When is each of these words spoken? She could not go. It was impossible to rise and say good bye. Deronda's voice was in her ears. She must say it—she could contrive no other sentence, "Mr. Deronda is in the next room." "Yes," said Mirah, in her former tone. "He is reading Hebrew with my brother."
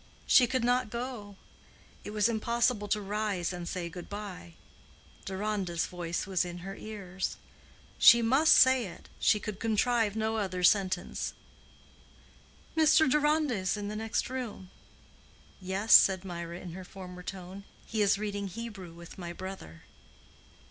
She 0.25 0.47
could 0.47 0.63
not 0.63 0.89
go. 0.89 1.35
It 2.03 2.09
was 2.09 2.27
impossible 2.27 2.87
to 2.87 2.99
rise 2.99 3.53
and 3.53 3.69
say 3.69 3.87
good 3.87 4.09
bye. 4.09 4.55
Deronda's 5.25 5.85
voice 5.85 6.25
was 6.25 6.43
in 6.43 6.57
her 6.65 6.75
ears. 6.75 7.37
She 7.99 8.23
must 8.23 8.51
say 8.53 8.87
it—she 8.87 9.39
could 9.39 9.59
contrive 9.59 10.15
no 10.15 10.37
other 10.37 10.63
sentence, 10.63 11.33
"Mr. 12.75 13.07
Deronda 13.07 13.53
is 13.53 13.77
in 13.77 13.89
the 13.89 13.95
next 13.95 14.27
room." 14.27 14.71
"Yes," 15.61 15.93
said 15.93 16.25
Mirah, 16.25 16.59
in 16.59 16.71
her 16.71 16.83
former 16.83 17.21
tone. 17.21 17.63
"He 17.85 18.01
is 18.01 18.17
reading 18.17 18.47
Hebrew 18.47 18.93
with 18.95 19.19
my 19.19 19.33
brother." 19.33 19.83